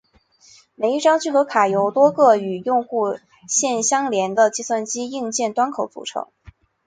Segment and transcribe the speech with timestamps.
[0.73, 6.25] 每一张聚合卡由多个与用户线相连的计算机硬件端口组成。